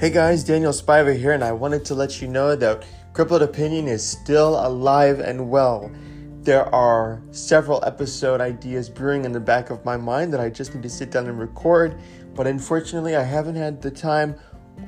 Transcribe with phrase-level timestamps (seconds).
[0.00, 3.86] Hey guys, Daniel Spiver here, and I wanted to let you know that Crippled Opinion
[3.86, 5.88] is still alive and well.
[6.40, 10.74] There are several episode ideas brewing in the back of my mind that I just
[10.74, 11.96] need to sit down and record,
[12.34, 14.34] but unfortunately, I haven't had the time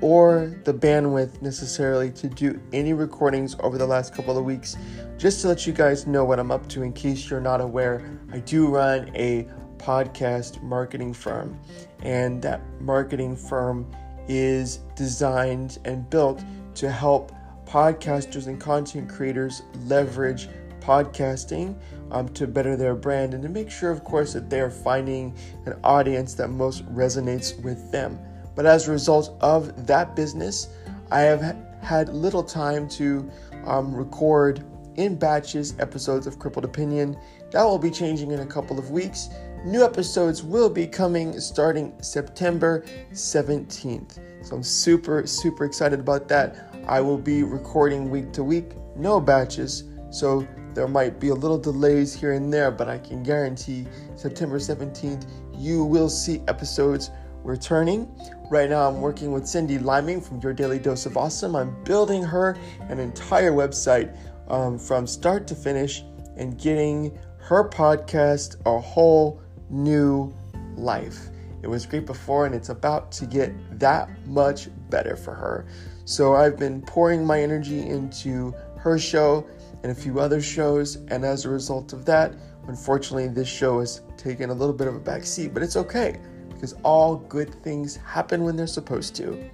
[0.00, 4.76] or the bandwidth necessarily to do any recordings over the last couple of weeks.
[5.18, 8.18] Just to let you guys know what I'm up to in case you're not aware,
[8.32, 9.48] I do run a
[9.78, 11.58] podcast marketing firm,
[12.02, 13.88] and that marketing firm
[14.28, 16.42] is designed and built
[16.74, 17.32] to help
[17.66, 20.48] podcasters and content creators leverage
[20.80, 21.76] podcasting
[22.12, 25.34] um, to better their brand and to make sure, of course, that they're finding
[25.66, 28.18] an audience that most resonates with them.
[28.54, 30.68] But as a result of that business,
[31.10, 33.28] I have had little time to
[33.64, 34.64] um, record
[34.96, 37.16] in batches episodes of Crippled Opinion.
[37.50, 39.28] That will be changing in a couple of weeks.
[39.64, 44.18] New episodes will be coming starting September 17th.
[44.44, 46.70] So I'm super, super excited about that.
[46.86, 49.84] I will be recording week to week, no batches.
[50.10, 54.58] So there might be a little delays here and there, but I can guarantee September
[54.58, 57.10] 17th, you will see episodes
[57.42, 58.08] returning.
[58.50, 61.56] Right now, I'm working with Cindy Liming from Your Daily Dose of Awesome.
[61.56, 62.56] I'm building her
[62.88, 64.16] an entire website
[64.48, 66.02] um, from start to finish
[66.36, 70.34] and getting her podcast a whole new
[70.76, 71.28] life.
[71.62, 75.66] It was great before, and it's about to get that much better for her.
[76.04, 79.46] So I've been pouring my energy into her show
[79.82, 82.34] and a few other shows, and as a result of that,
[82.68, 86.20] unfortunately, this show has taken a little bit of a back seat, but it's okay
[86.48, 89.50] because all good things happen when they're supposed to.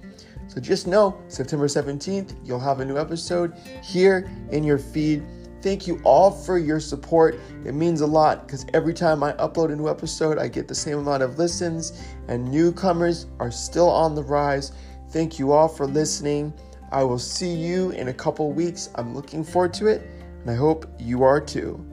[0.47, 5.23] So just know September 17th, you'll have a new episode here in your feed.
[5.61, 7.39] Thank you all for your support.
[7.65, 10.75] It means a lot because every time I upload a new episode, I get the
[10.75, 14.73] same amount of listens, and newcomers are still on the rise.
[15.11, 16.53] Thank you all for listening.
[16.91, 18.89] I will see you in a couple weeks.
[18.95, 20.01] I'm looking forward to it,
[20.41, 21.83] and I hope you are too.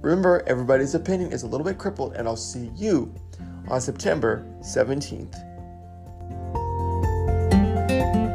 [0.00, 3.12] Remember, everybody's opinion is a little bit crippled, and I'll see you
[3.66, 5.47] on September 17th.
[7.98, 8.27] Bye.